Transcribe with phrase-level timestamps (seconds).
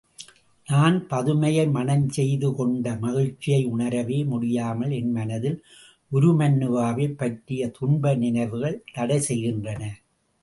[0.67, 5.59] நான் பதுமையை மணஞ் செய்துகொண்ட மகிழ்ச்சியை உணரவே முடியாமல், என் மனத்தில்
[6.11, 9.83] உருமண்ணுவாவைப் பற்றிய துன்பநினைவுகள் தடை செய்கின்றன.